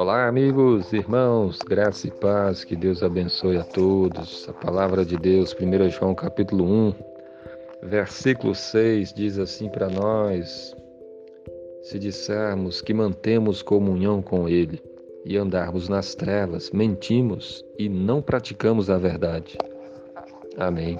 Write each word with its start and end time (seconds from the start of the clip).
Olá, 0.00 0.28
amigos, 0.28 0.92
irmãos, 0.92 1.58
graça 1.58 2.06
e 2.06 2.10
paz, 2.12 2.62
que 2.62 2.76
Deus 2.76 3.02
abençoe 3.02 3.56
a 3.56 3.64
todos. 3.64 4.48
A 4.48 4.52
palavra 4.52 5.04
de 5.04 5.16
Deus, 5.16 5.52
1 5.52 5.90
João 5.90 6.14
capítulo 6.14 6.64
1, 6.64 6.94
versículo 7.82 8.54
6, 8.54 9.12
diz 9.12 9.40
assim 9.40 9.68
para 9.68 9.88
nós: 9.88 10.72
Se 11.82 11.98
dissermos 11.98 12.80
que 12.80 12.94
mantemos 12.94 13.60
comunhão 13.60 14.22
com 14.22 14.48
Ele 14.48 14.80
e 15.24 15.36
andarmos 15.36 15.88
nas 15.88 16.14
trevas, 16.14 16.70
mentimos 16.70 17.64
e 17.76 17.88
não 17.88 18.22
praticamos 18.22 18.88
a 18.88 18.98
verdade. 18.98 19.58
Amém. 20.56 20.96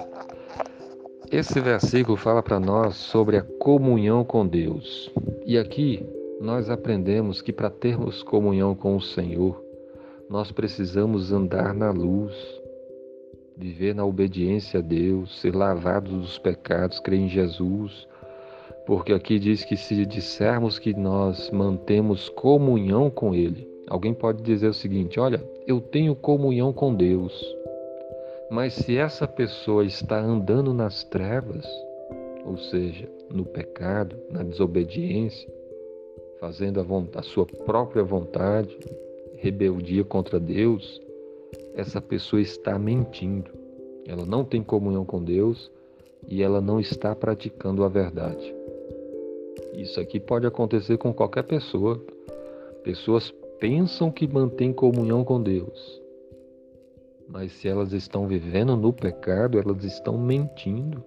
Esse 1.31 1.61
versículo 1.61 2.17
fala 2.17 2.43
para 2.43 2.59
nós 2.59 2.97
sobre 2.97 3.37
a 3.37 3.43
comunhão 3.61 4.25
com 4.25 4.45
Deus. 4.45 5.09
E 5.47 5.57
aqui 5.57 6.05
nós 6.41 6.71
aprendemos 6.71 7.43
que 7.43 7.53
para 7.53 7.69
termos 7.69 8.23
comunhão 8.23 8.75
com 8.75 8.97
o 8.97 9.01
Senhor, 9.01 9.63
nós 10.31 10.53
precisamos 10.53 11.33
andar 11.33 11.75
na 11.75 11.91
luz, 11.91 12.35
viver 13.57 13.95
na 13.95 14.05
obediência 14.05 14.79
a 14.79 14.83
Deus, 14.83 15.41
ser 15.41 15.55
lavados 15.55 16.13
dos 16.13 16.39
pecados, 16.39 17.01
crer 17.01 17.19
em 17.19 17.29
Jesus, 17.29 18.07
porque 18.87 19.13
aqui 19.13 19.39
diz 19.39 19.65
que 19.65 19.77
se 19.77 20.07
dissermos 20.07 20.79
que 20.79 20.95
nós 20.95 21.51
mantemos 21.51 22.29
comunhão 22.29 23.11
com 23.11 23.35
Ele, 23.35 23.69
alguém 23.89 24.15
pode 24.15 24.43
dizer 24.43 24.69
o 24.69 24.75
seguinte: 24.75 25.19
olha, 25.19 25.43
eu 25.67 25.81
tenho 25.81 26.15
comunhão 26.15 26.73
com 26.73 26.95
Deus, 26.95 27.33
mas 28.51 28.75
se 28.75 28.97
essa 28.97 29.27
pessoa 29.27 29.85
está 29.85 30.19
andando 30.21 30.73
nas 30.73 31.03
trevas, 31.05 31.67
ou 32.45 32.57
seja, 32.57 33.09
no 33.29 33.45
pecado, 33.45 34.17
na 34.31 34.43
desobediência, 34.43 35.53
fazendo 36.41 36.81
a, 36.81 37.19
a 37.19 37.23
sua 37.23 37.47
própria 37.47 38.03
vontade, 38.03 38.77
rebeldia 39.37 40.05
contra 40.05 40.39
Deus, 40.39 41.01
essa 41.75 42.01
pessoa 42.01 42.41
está 42.41 42.79
mentindo. 42.79 43.51
Ela 44.07 44.25
não 44.25 44.45
tem 44.45 44.63
comunhão 44.63 45.05
com 45.05 45.23
Deus 45.23 45.71
e 46.27 46.43
ela 46.43 46.61
não 46.61 46.81
está 46.81 47.15
praticando 47.15 47.85
a 47.85 47.89
verdade. 47.89 48.55
Isso 49.75 50.01
aqui 50.01 50.19
pode 50.19 50.47
acontecer 50.47 50.99
com 50.99 51.13
qualquer 51.13 51.45
pessoa. 51.45 52.03
Pessoas 52.83 53.33
pensam 53.61 54.11
que 54.11 54.27
mantêm 54.27 54.73
comunhão 54.73 55.25
com 55.25 55.43
Deus, 55.43 56.01
mas 57.29 57.53
se 57.53 57.69
elas 57.69 57.93
estão 57.93 58.27
vivendo 58.27 58.77
no 58.77 58.93
pecado, 58.93 59.59
elas 59.59 59.85
estão 59.85 60.17
mentindo. 60.17 61.05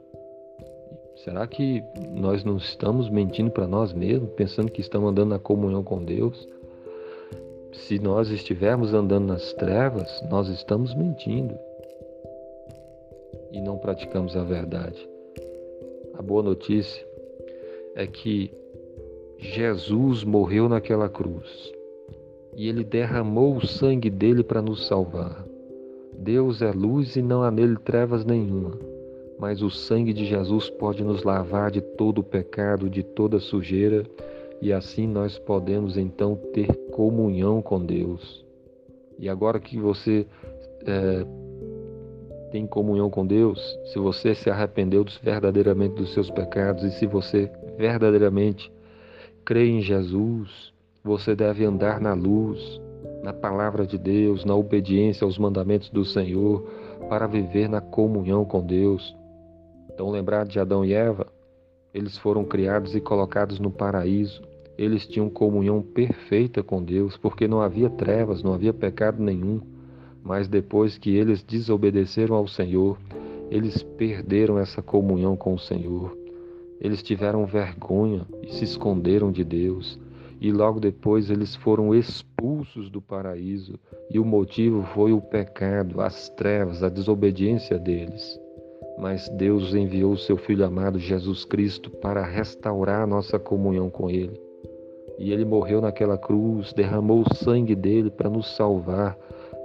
Será 1.16 1.46
que 1.46 1.84
nós 2.10 2.44
não 2.44 2.58
estamos 2.58 3.10
mentindo 3.10 3.52
para 3.52 3.68
nós 3.68 3.94
mesmos, 3.94 4.32
pensando 4.32 4.72
que 4.72 4.82
estamos 4.82 5.12
andando 5.12 5.30
na 5.30 5.40
comunhão 5.40 5.84
com 5.84 6.04
Deus? 6.04 6.48
Se 7.74 8.00
nós 8.00 8.30
estivermos 8.30 8.94
andando 8.94 9.28
nas 9.28 9.54
trevas, 9.54 10.24
nós 10.30 10.48
estamos 10.50 10.96
mentindo 10.96 11.56
e 13.52 13.62
não 13.62 13.78
praticamos 13.78 14.36
a 14.36 14.44
verdade. 14.44 15.08
A 16.14 16.22
boa 16.22 16.42
notícia 16.42 17.06
é 17.96 18.08
que 18.08 18.52
Jesus 19.38 20.24
morreu 20.24 20.68
naquela 20.68 21.08
cruz 21.08 21.72
e 22.56 22.68
ele 22.68 22.84
derramou 22.84 23.58
o 23.58 23.68
sangue 23.68 24.10
dele 24.10 24.44
para 24.44 24.62
nos 24.62 24.88
salvar. 24.88 25.46
Deus 26.14 26.62
é 26.62 26.72
luz 26.72 27.16
e 27.16 27.22
não 27.22 27.44
há 27.44 27.52
nele 27.52 27.78
trevas 27.78 28.26
nenhuma 28.26 28.91
mas 29.42 29.64
o 29.64 29.72
sangue 29.72 30.14
de 30.14 30.24
Jesus 30.24 30.70
pode 30.70 31.04
nos 31.04 31.24
lavar 31.24 31.72
de 31.72 31.82
todo 31.82 32.20
o 32.20 32.24
pecado, 32.24 32.88
de 32.88 33.02
toda 33.02 33.40
sujeira, 33.40 34.06
e 34.62 34.72
assim 34.72 35.08
nós 35.08 35.40
podemos 35.40 35.98
então 35.98 36.36
ter 36.54 36.68
comunhão 36.92 37.60
com 37.60 37.84
Deus. 37.84 38.46
E 39.18 39.28
agora 39.28 39.60
que 39.60 39.80
você 39.80 40.28
é, 40.86 41.26
tem 42.52 42.68
comunhão 42.68 43.10
com 43.10 43.26
Deus, 43.26 43.60
se 43.92 43.98
você 43.98 44.36
se 44.36 44.48
arrependeu 44.48 45.04
verdadeiramente 45.24 45.96
dos 45.96 46.14
seus 46.14 46.30
pecados 46.30 46.84
e 46.84 46.92
se 46.92 47.08
você 47.08 47.52
verdadeiramente 47.80 48.72
crê 49.44 49.70
em 49.70 49.82
Jesus, 49.82 50.72
você 51.04 51.36
deve 51.36 51.66
andar 51.66 52.00
na 52.00 52.14
luz, 52.14 52.80
na 53.24 53.34
palavra 53.34 53.88
de 53.88 53.98
Deus, 53.98 54.46
na 54.46 54.54
obediência 54.54 55.26
aos 55.26 55.40
mandamentos 55.40 55.90
do 55.90 56.06
Senhor, 56.06 56.62
para 57.10 57.26
viver 57.26 57.68
na 57.68 57.82
comunhão 57.82 58.46
com 58.46 58.64
Deus. 58.64 59.20
Então, 60.02 60.10
lembrar 60.10 60.48
de 60.48 60.60
Adão 60.60 60.84
e 60.84 60.94
Eva, 60.94 61.28
eles 61.94 62.18
foram 62.18 62.44
criados 62.44 62.96
e 62.96 63.00
colocados 63.00 63.60
no 63.60 63.70
paraíso. 63.70 64.42
Eles 64.76 65.06
tinham 65.06 65.30
comunhão 65.30 65.80
perfeita 65.80 66.64
com 66.64 66.84
Deus, 66.84 67.18
porque 67.18 67.48
não 67.48 67.62
havia 67.62 67.88
trevas, 67.88 68.42
não 68.42 68.52
havia 68.52 68.74
pecado 68.74 69.22
nenhum. 69.22 69.62
Mas 70.24 70.48
depois 70.48 70.98
que 70.98 71.16
eles 71.16 71.44
desobedeceram 71.44 72.36
ao 72.36 72.48
Senhor, 72.48 72.98
eles 73.52 73.84
perderam 73.84 74.58
essa 74.58 74.82
comunhão 74.82 75.38
com 75.38 75.54
o 75.54 75.60
Senhor. 75.60 76.18
Eles 76.80 77.04
tiveram 77.04 77.46
vergonha 77.46 78.26
e 78.42 78.52
se 78.52 78.64
esconderam 78.64 79.32
de 79.32 79.44
Deus. 79.44 80.00
E 80.42 80.52
logo 80.52 80.80
depois 80.80 81.30
eles 81.30 81.56
foram 81.56 81.94
expulsos 81.94 82.90
do 82.90 83.00
paraíso. 83.00 83.76
E 84.10 84.18
o 84.18 84.26
motivo 84.26 84.82
foi 84.96 85.14
o 85.14 85.22
pecado, 85.22 86.02
as 86.02 86.28
trevas, 86.30 86.82
a 86.82 86.90
desobediência 86.90 87.78
deles 87.78 88.41
mas 89.02 89.28
Deus 89.30 89.74
enviou 89.74 90.12
o 90.12 90.18
seu 90.18 90.38
Filho 90.38 90.64
amado 90.64 91.00
Jesus 91.00 91.44
Cristo 91.44 91.90
para 91.90 92.24
restaurar 92.24 93.02
a 93.02 93.08
nossa 93.08 93.40
comunhão 93.40 93.90
com 93.90 94.12
Ele. 94.12 94.40
E 95.18 95.34
Ele 95.34 95.44
morreu 95.44 95.82
naquela 95.82 96.20
cruz, 96.20 96.72
derramou 96.72 97.22
o 97.22 97.36
sangue 97.36 97.74
dele 97.76 98.12
para 98.12 98.30
nos 98.30 98.56
salvar, 98.56 99.18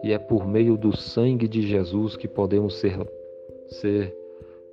e 0.02 0.10
é 0.10 0.18
por 0.18 0.48
meio 0.48 0.78
do 0.78 0.96
sangue 0.96 1.46
de 1.46 1.60
Jesus 1.60 2.16
que 2.16 2.26
podemos 2.26 2.76
ser, 2.76 2.98
ser 3.68 4.16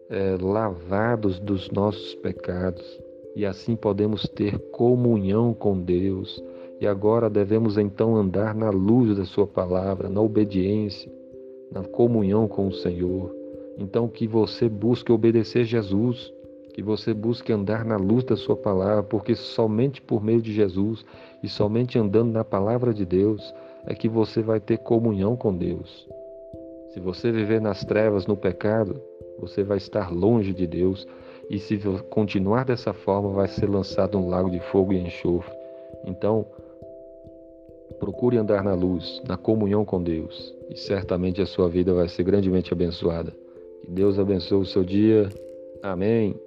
é, 0.09 0.38
lavados 0.40 1.41
dos 1.41 1.69
nossos 1.69 2.16
pecados, 2.16 3.02
e 3.35 3.46
assim 3.46 3.75
podemos 3.75 4.29
ter 4.29 4.57
comunhão 4.72 5.53
com 5.53 5.78
Deus. 5.78 6.41
E 6.79 6.88
agora 6.88 7.29
devemos 7.29 7.78
então 7.78 8.16
andar 8.16 8.56
na 8.56 8.69
luz 8.69 9.18
da 9.18 9.25
Sua 9.25 9.46
palavra, 9.46 10.07
na 10.07 10.22
obediência, 10.22 11.12
na 11.69 11.84
comunhão 11.84 12.47
com 12.47 12.68
o 12.68 12.73
Senhor 12.73 13.43
então, 13.78 14.07
que 14.07 14.28
você 14.28 14.69
busque 14.69 15.11
obedecer 15.11 15.66
Jesus, 15.66 16.31
que 16.73 16.81
você 16.81 17.13
busque 17.13 17.51
andar 17.51 17.85
na 17.85 17.97
luz 17.97 18.23
da 18.23 18.35
Sua 18.35 18.56
palavra, 18.56 19.03
porque 19.03 19.35
somente 19.35 20.01
por 20.01 20.23
meio 20.23 20.41
de 20.41 20.53
Jesus 20.53 21.06
e 21.41 21.50
somente 21.50 21.97
andando 21.97 22.31
na 22.31 22.44
palavra 22.44 22.94
de 22.94 23.06
Deus 23.06 23.53
é 23.85 23.94
que 23.94 24.07
você 24.07 24.41
vai 24.41 24.59
ter 24.59 24.78
comunhão 24.78 25.35
com 25.35 25.56
Deus. 25.56 26.07
Se 26.94 27.00
você 27.00 27.31
viver 27.31 27.59
nas 27.59 27.84
trevas, 27.84 28.28
no 28.28 28.38
pecado, 28.38 29.01
você 29.39 29.63
vai 29.63 29.78
estar 29.78 30.11
longe 30.11 30.53
de 30.53 30.67
Deus 30.67 31.07
e 31.50 31.59
se 31.59 31.78
continuar 32.09 32.66
dessa 32.66 32.94
forma, 32.94 33.29
vai 33.31 33.47
ser 33.47 33.69
lançado 33.69 34.17
um 34.17 34.29
lago 34.29 34.50
de 34.50 34.59
fogo 34.59 34.94
e 34.94 35.00
enxofre. 35.00 35.53
Então, 36.05 36.45
procure 38.00 38.38
andar 38.38 38.63
na 38.63 38.73
luz, 38.73 39.22
na 39.28 39.38
comunhão 39.38 39.84
com 39.84 40.01
Deus, 40.01 40.55
e 40.69 40.78
certamente 40.78 41.41
a 41.41 41.45
sua 41.45 41.67
vida 41.67 41.94
vai 41.94 42.07
ser 42.07 42.23
grandemente 42.23 42.72
abençoada. 42.72 43.43
Que 43.84 43.92
Deus 43.92 44.18
abençoe 44.18 44.62
o 44.62 44.66
seu 44.66 44.82
dia. 44.82 45.28
Amém. 45.82 46.40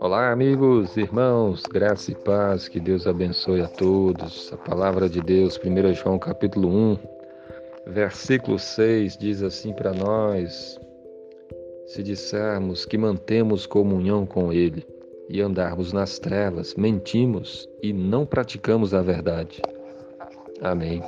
Olá, 0.00 0.32
amigos, 0.32 0.96
irmãos, 0.96 1.62
graça 1.62 2.10
e 2.10 2.14
paz, 2.16 2.66
que 2.66 2.80
Deus 2.80 3.06
abençoe 3.06 3.60
a 3.60 3.68
todos. 3.68 4.52
A 4.52 4.56
palavra 4.56 5.08
de 5.08 5.20
Deus, 5.20 5.56
1 5.56 5.94
João 5.94 6.18
capítulo 6.18 6.68
1, 6.68 6.98
versículo 7.86 8.58
6, 8.58 9.16
diz 9.16 9.44
assim 9.44 9.72
para 9.72 9.92
nós: 9.92 10.76
Se 11.86 12.02
dissermos 12.02 12.84
que 12.84 12.98
mantemos 12.98 13.64
comunhão 13.64 14.26
com 14.26 14.52
Ele 14.52 14.84
e 15.32 15.40
andarmos 15.40 15.94
nas 15.94 16.18
trevas, 16.18 16.74
mentimos 16.74 17.66
e 17.82 17.90
não 17.90 18.26
praticamos 18.26 18.92
a 18.92 19.00
verdade. 19.00 19.62
Amém. 20.60 21.02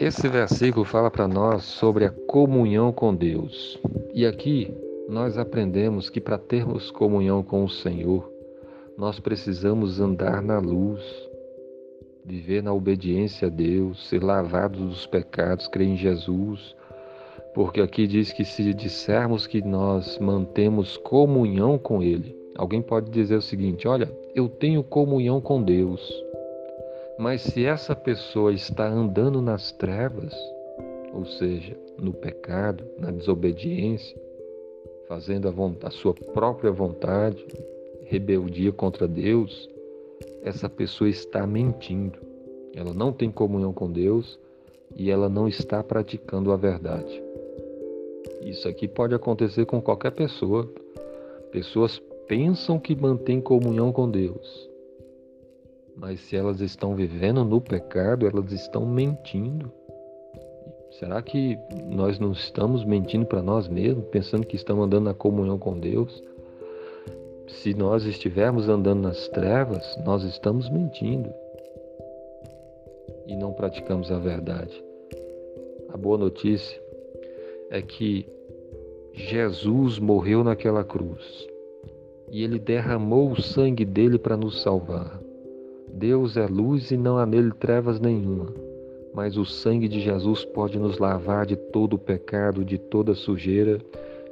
Esse 0.00 0.26
versículo 0.28 0.84
fala 0.84 1.10
para 1.10 1.28
nós 1.28 1.62
sobre 1.64 2.06
a 2.06 2.10
comunhão 2.10 2.90
com 2.90 3.14
Deus. 3.14 3.78
E 4.14 4.24
aqui 4.24 4.74
nós 5.10 5.36
aprendemos 5.36 6.08
que 6.08 6.22
para 6.22 6.38
termos 6.38 6.90
comunhão 6.90 7.42
com 7.42 7.64
o 7.64 7.68
Senhor, 7.68 8.32
nós 8.96 9.20
precisamos 9.20 10.00
andar 10.00 10.40
na 10.40 10.58
luz, 10.58 11.02
viver 12.24 12.62
na 12.62 12.72
obediência 12.72 13.48
a 13.48 13.50
Deus, 13.50 14.08
ser 14.08 14.22
lavados 14.22 14.80
dos 14.80 15.06
pecados, 15.06 15.68
crer 15.68 15.88
em 15.88 15.96
Jesus. 15.98 16.74
Porque 17.54 17.82
aqui 17.82 18.06
diz 18.06 18.32
que 18.32 18.44
se 18.44 18.72
dissermos 18.72 19.46
que 19.46 19.60
nós 19.62 20.18
mantemos 20.18 20.96
comunhão 20.96 21.76
com 21.76 22.02
Ele, 22.02 22.45
Alguém 22.56 22.80
pode 22.80 23.10
dizer 23.10 23.36
o 23.36 23.42
seguinte: 23.42 23.86
olha, 23.86 24.10
eu 24.34 24.48
tenho 24.48 24.82
comunhão 24.82 25.40
com 25.40 25.62
Deus, 25.62 26.00
mas 27.18 27.42
se 27.42 27.64
essa 27.64 27.94
pessoa 27.94 28.52
está 28.52 28.86
andando 28.88 29.40
nas 29.40 29.72
trevas, 29.72 30.34
ou 31.12 31.24
seja, 31.24 31.76
no 31.98 32.12
pecado, 32.12 32.84
na 32.98 33.10
desobediência, 33.10 34.16
fazendo 35.08 35.48
a, 35.48 35.86
a 35.86 35.90
sua 35.90 36.14
própria 36.14 36.70
vontade, 36.70 37.46
rebeldia 38.04 38.72
contra 38.72 39.06
Deus, 39.06 39.68
essa 40.42 40.68
pessoa 40.68 41.08
está 41.08 41.46
mentindo. 41.46 42.18
Ela 42.74 42.92
não 42.92 43.12
tem 43.12 43.30
comunhão 43.30 43.72
com 43.72 43.90
Deus 43.90 44.38
e 44.94 45.10
ela 45.10 45.28
não 45.28 45.48
está 45.48 45.82
praticando 45.82 46.52
a 46.52 46.56
verdade. 46.56 47.22
Isso 48.42 48.68
aqui 48.68 48.86
pode 48.86 49.14
acontecer 49.14 49.64
com 49.66 49.80
qualquer 49.80 50.12
pessoa. 50.12 50.70
Pessoas 51.50 52.00
pensam 52.28 52.78
que 52.78 52.94
mantêm 52.94 53.40
comunhão 53.40 53.92
com 53.92 54.10
Deus, 54.10 54.68
mas 55.96 56.20
se 56.20 56.36
elas 56.36 56.60
estão 56.60 56.94
vivendo 56.94 57.44
no 57.44 57.60
pecado, 57.60 58.26
elas 58.26 58.52
estão 58.52 58.84
mentindo. 58.84 59.72
Será 60.98 61.22
que 61.22 61.58
nós 61.84 62.18
não 62.18 62.32
estamos 62.32 62.84
mentindo 62.84 63.26
para 63.26 63.42
nós 63.42 63.68
mesmos, 63.68 64.04
pensando 64.06 64.46
que 64.46 64.56
estamos 64.56 64.84
andando 64.84 65.04
na 65.04 65.14
comunhão 65.14 65.58
com 65.58 65.78
Deus? 65.78 66.22
Se 67.48 67.74
nós 67.74 68.04
estivermos 68.04 68.68
andando 68.68 69.02
nas 69.02 69.28
trevas, 69.28 69.96
nós 70.04 70.22
estamos 70.24 70.68
mentindo 70.68 71.32
e 73.26 73.36
não 73.36 73.52
praticamos 73.52 74.10
a 74.10 74.18
verdade. 74.18 74.82
A 75.88 75.96
boa 75.96 76.18
notícia 76.18 76.80
é 77.70 77.80
que 77.80 78.26
Jesus 79.12 79.98
morreu 79.98 80.44
naquela 80.44 80.84
cruz 80.84 81.55
e 82.30 82.42
ele 82.42 82.58
derramou 82.58 83.30
o 83.30 83.40
sangue 83.40 83.84
dele 83.84 84.18
para 84.18 84.36
nos 84.36 84.62
salvar. 84.62 85.20
Deus 85.92 86.36
é 86.36 86.46
luz 86.46 86.90
e 86.90 86.96
não 86.96 87.18
há 87.18 87.24
nele 87.24 87.52
trevas 87.52 88.00
nenhuma, 88.00 88.52
mas 89.14 89.36
o 89.36 89.44
sangue 89.44 89.88
de 89.88 90.00
Jesus 90.00 90.44
pode 90.44 90.78
nos 90.78 90.98
lavar 90.98 91.46
de 91.46 91.56
todo 91.56 91.94
o 91.94 91.98
pecado, 91.98 92.64
de 92.64 92.76
toda 92.76 93.14
sujeira, 93.14 93.80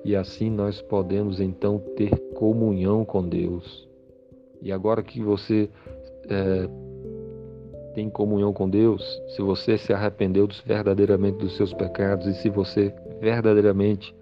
e 0.05 0.15
assim 0.15 0.51
nós 0.51 0.83
podemos 0.83 1.41
então 1.41 1.79
ter 1.97 2.11
comunhão 2.35 3.05
com 3.05 3.27
Deus. 3.27 3.89
E 4.61 4.71
agora 4.71 5.03
que 5.03 5.23
você 5.23 5.71
é, 6.29 6.69
tem 7.95 8.11
comunhão 8.11 8.53
com 8.53 8.69
Deus, 8.69 9.03
se 9.29 9.41
você 9.41 9.79
se 9.79 9.93
arrependeu 9.93 10.49
verdadeiramente 10.67 11.39
dos 11.39 11.57
seus 11.57 11.73
pecados 11.73 12.27
e 12.27 12.35
se 12.35 12.51
você 12.51 12.93
verdadeiramente 13.21 14.15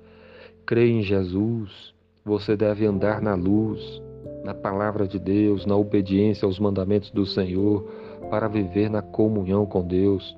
crê 0.64 0.88
em 0.88 1.02
Jesus, 1.02 1.91
você 2.24 2.56
deve 2.56 2.86
andar 2.86 3.20
na 3.20 3.34
luz, 3.34 4.00
na 4.44 4.54
palavra 4.54 5.08
de 5.08 5.18
Deus, 5.18 5.66
na 5.66 5.76
obediência 5.76 6.46
aos 6.46 6.58
mandamentos 6.58 7.10
do 7.10 7.26
Senhor, 7.26 7.82
para 8.30 8.48
viver 8.48 8.88
na 8.88 9.02
comunhão 9.02 9.66
com 9.66 9.86
Deus. 9.86 10.36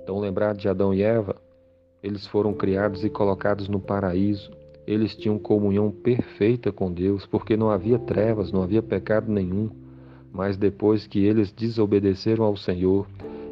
Então, 0.00 0.18
lembrar 0.18 0.54
de 0.54 0.68
Adão 0.68 0.94
e 0.94 1.02
Eva? 1.02 1.36
Eles 2.02 2.26
foram 2.26 2.54
criados 2.54 3.04
e 3.04 3.10
colocados 3.10 3.68
no 3.68 3.80
paraíso. 3.80 4.50
Eles 4.86 5.16
tinham 5.16 5.38
comunhão 5.38 5.90
perfeita 5.90 6.72
com 6.72 6.92
Deus, 6.92 7.26
porque 7.26 7.56
não 7.56 7.70
havia 7.70 7.98
trevas, 7.98 8.52
não 8.52 8.62
havia 8.62 8.82
pecado 8.82 9.30
nenhum. 9.30 9.68
Mas 10.32 10.56
depois 10.56 11.06
que 11.06 11.24
eles 11.24 11.52
desobedeceram 11.52 12.44
ao 12.44 12.56
Senhor, 12.56 13.06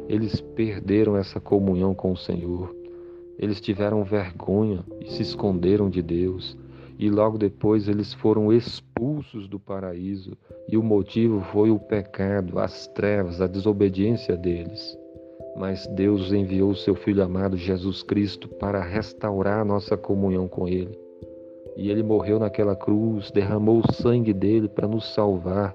eles 0.07 0.39
perderam 0.41 1.15
essa 1.15 1.39
comunhão 1.39 1.93
com 1.93 2.13
o 2.13 2.17
Senhor. 2.17 2.73
Eles 3.37 3.61
tiveram 3.61 4.03
vergonha 4.03 4.83
e 5.01 5.11
se 5.11 5.21
esconderam 5.21 5.89
de 5.89 6.01
Deus 6.01 6.57
e 6.99 7.09
logo 7.09 7.37
depois 7.37 7.87
eles 7.87 8.13
foram 8.13 8.51
expulsos 8.51 9.47
do 9.47 9.57
paraíso, 9.57 10.37
e 10.67 10.75
o 10.75 10.83
motivo 10.83 11.39
foi 11.53 11.71
o 11.71 11.79
pecado, 11.79 12.59
as 12.59 12.87
trevas, 12.87 13.39
a 13.39 13.47
desobediência 13.47 14.35
deles. 14.35 14.97
Mas 15.55 15.87
Deus 15.87 16.33
enviou 16.33 16.75
seu 16.75 16.95
Filho 16.95 17.23
amado 17.23 17.55
Jesus 17.55 18.03
Cristo 18.03 18.49
para 18.49 18.83
restaurar 18.83 19.61
a 19.61 19.65
nossa 19.65 19.95
comunhão 19.95 20.45
com 20.49 20.67
Ele. 20.67 20.99
E 21.77 21.89
Ele 21.89 22.03
morreu 22.03 22.37
naquela 22.37 22.75
cruz, 22.75 23.31
derramou 23.31 23.79
o 23.79 23.93
sangue 23.93 24.33
dele 24.33 24.67
para 24.67 24.87
nos 24.87 25.13
salvar, 25.13 25.73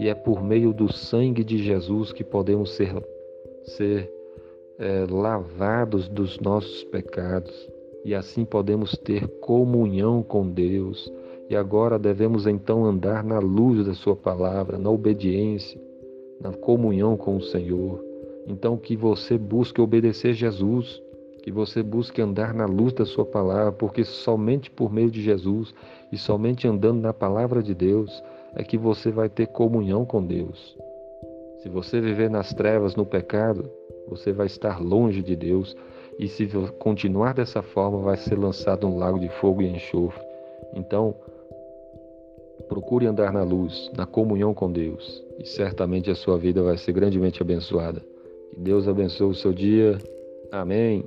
e 0.00 0.08
é 0.08 0.14
por 0.14 0.42
meio 0.42 0.72
do 0.72 0.90
sangue 0.90 1.44
de 1.44 1.58
Jesus 1.58 2.14
que 2.14 2.24
podemos 2.24 2.70
ser, 2.70 2.94
ser 3.76 4.10
é, 4.78 5.04
lavados 5.06 6.08
dos 6.08 6.40
nossos 6.40 6.82
pecados 6.84 7.70
e 8.04 8.14
assim 8.14 8.44
podemos 8.44 8.96
ter 8.98 9.28
comunhão 9.40 10.22
com 10.22 10.48
Deus. 10.48 11.12
E 11.48 11.56
agora 11.56 11.98
devemos 11.98 12.46
então 12.46 12.84
andar 12.84 13.22
na 13.22 13.38
luz 13.38 13.86
da 13.86 13.94
Sua 13.94 14.16
palavra, 14.16 14.78
na 14.78 14.90
obediência, 14.90 15.80
na 16.40 16.52
comunhão 16.52 17.16
com 17.16 17.36
o 17.36 17.42
Senhor. 17.42 18.02
Então, 18.46 18.76
que 18.76 18.96
você 18.96 19.38
busque 19.38 19.80
obedecer 19.80 20.34
Jesus, 20.34 21.00
que 21.42 21.52
você 21.52 21.82
busque 21.82 22.20
andar 22.20 22.54
na 22.54 22.66
luz 22.66 22.92
da 22.92 23.04
Sua 23.04 23.24
palavra, 23.24 23.72
porque 23.72 24.04
somente 24.04 24.70
por 24.70 24.92
meio 24.92 25.10
de 25.10 25.22
Jesus 25.22 25.74
e 26.10 26.18
somente 26.18 26.66
andando 26.66 27.00
na 27.00 27.12
palavra 27.12 27.62
de 27.62 27.74
Deus 27.74 28.22
é 28.54 28.64
que 28.64 28.76
você 28.76 29.10
vai 29.10 29.28
ter 29.28 29.46
comunhão 29.46 30.04
com 30.04 30.24
Deus. 30.24 30.76
Se 31.62 31.68
você 31.68 32.00
viver 32.00 32.28
nas 32.28 32.52
trevas, 32.52 32.96
no 32.96 33.06
pecado, 33.06 33.70
você 34.08 34.32
vai 34.32 34.46
estar 34.46 34.82
longe 34.82 35.22
de 35.22 35.36
Deus 35.36 35.76
e 36.18 36.28
se 36.28 36.46
continuar 36.78 37.34
dessa 37.34 37.62
forma, 37.62 37.98
vai 37.98 38.16
ser 38.16 38.38
lançado 38.38 38.86
um 38.86 38.98
lago 38.98 39.18
de 39.18 39.28
fogo 39.28 39.62
e 39.62 39.68
enxofre. 39.68 40.22
Então, 40.74 41.14
procure 42.68 43.06
andar 43.06 43.32
na 43.32 43.42
luz, 43.42 43.90
na 43.96 44.06
comunhão 44.06 44.54
com 44.54 44.70
Deus, 44.70 45.22
e 45.38 45.46
certamente 45.46 46.10
a 46.10 46.14
sua 46.14 46.38
vida 46.38 46.62
vai 46.62 46.76
ser 46.76 46.92
grandemente 46.92 47.42
abençoada. 47.42 48.02
Que 48.50 48.60
Deus 48.60 48.86
abençoe 48.86 49.30
o 49.30 49.34
seu 49.34 49.52
dia. 49.52 49.98
Amém. 50.50 51.04